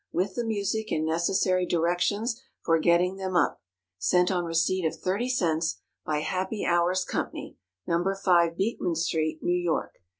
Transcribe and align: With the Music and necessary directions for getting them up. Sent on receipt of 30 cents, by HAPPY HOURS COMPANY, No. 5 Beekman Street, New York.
With 0.11 0.33
the 0.33 0.43
Music 0.43 0.91
and 0.91 1.05
necessary 1.05 1.67
directions 1.67 2.41
for 2.65 2.79
getting 2.79 3.17
them 3.17 3.35
up. 3.35 3.61
Sent 3.99 4.31
on 4.31 4.45
receipt 4.45 4.83
of 4.83 4.99
30 4.99 5.29
cents, 5.29 5.79
by 6.03 6.21
HAPPY 6.21 6.65
HOURS 6.65 7.05
COMPANY, 7.05 7.57
No. 7.85 8.03
5 8.15 8.57
Beekman 8.57 8.95
Street, 8.95 9.43
New 9.43 9.53
York. 9.55 9.99